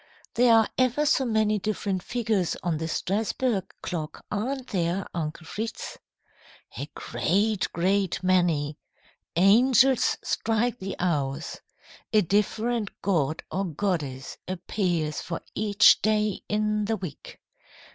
There 0.33 0.51
are 0.51 0.67
ever 0.79 1.05
so 1.05 1.25
many 1.25 1.59
different 1.59 2.01
figures 2.01 2.55
on 2.63 2.77
the 2.79 2.87
Strasburg 2.87 3.71
clock, 3.83 4.25
aren't 4.31 4.69
there, 4.69 5.05
Uncle 5.13 5.45
Fritz?" 5.45 5.99
"A 6.79 6.89
great, 6.95 7.71
great 7.71 8.23
many. 8.23 8.79
Angels 9.35 10.17
strike 10.23 10.79
the 10.79 10.95
hours. 10.97 11.61
A 12.11 12.21
different 12.21 12.89
god 13.03 13.43
or 13.51 13.63
goddess 13.65 14.39
appears 14.47 15.21
for 15.21 15.39
each 15.53 16.01
day 16.01 16.41
in 16.49 16.85
the 16.85 16.97
week. 16.97 17.39